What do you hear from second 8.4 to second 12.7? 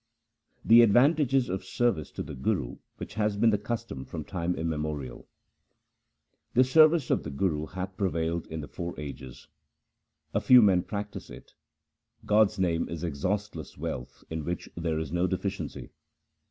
in the four ages: A few men practise it. God's